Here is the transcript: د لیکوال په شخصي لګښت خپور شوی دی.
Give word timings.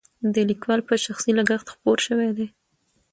د 0.33 0.35
لیکوال 0.49 0.79
په 0.87 0.93
شخصي 1.03 1.31
لګښت 1.37 1.67
خپور 1.73 1.97
شوی 2.07 2.29
دی. 2.37 2.47